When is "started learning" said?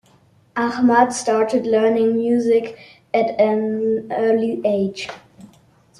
1.13-2.15